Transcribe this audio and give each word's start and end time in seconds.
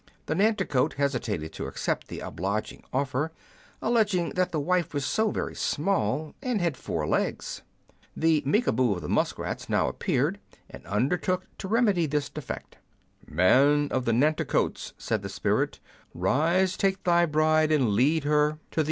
The 0.25 0.33
Nanticoke 0.33 0.95
hesitated 0.95 1.53
to 1.53 1.67
accept 1.67 2.07
the 2.07 2.21
obliging 2.21 2.83
offer, 2.91 3.31
alleging 3.83 4.31
that 4.31 4.51
the 4.51 4.59
wife 4.59 4.95
was 4.95 5.05
so 5.05 5.29
very 5.29 5.53
small, 5.53 6.33
and 6.41 6.59
had 6.59 6.75
four 6.75 7.05
legs. 7.05 7.61
The 8.17 8.41
Micabou 8.43 8.95
of 8.95 9.03
the 9.03 9.07
musk 9.07 9.37
rats 9.37 9.69
now 9.69 9.87
appeared, 9.87 10.39
and 10.67 10.83
undertook 10.87 11.45
to 11.59 11.67
remedy 11.67 12.07
this 12.07 12.29
defect." 12.31 12.77
Man 13.27 13.89
of 13.91 14.05
the 14.05 14.11
Nanticokes," 14.13 14.93
said 14.97 15.21
the 15.21 15.29
spirit," 15.29 15.79
rise, 16.15 16.77
take 16.77 17.03
thy 17.03 17.27
bride 17.27 17.71
and 17.71 17.89
lead 17.91 18.23
her 18.23 18.23
to 18.31 18.39
the 18.39 18.39
I 18.39 18.41
12 18.41 18.41
What 18.41 18.49
are 18.49 18.49
Women 18.49 18.59
Made 18.71 18.77
of? 18.77 18.77